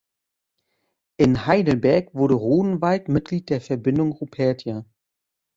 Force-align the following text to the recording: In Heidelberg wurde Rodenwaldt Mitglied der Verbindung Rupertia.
In 1.17 1.45
Heidelberg 1.45 2.15
wurde 2.15 2.33
Rodenwaldt 2.33 3.07
Mitglied 3.07 3.51
der 3.51 3.61
Verbindung 3.61 4.13
Rupertia. 4.13 4.83